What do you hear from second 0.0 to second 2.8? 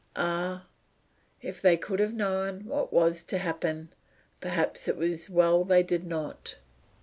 Ah, if they could have known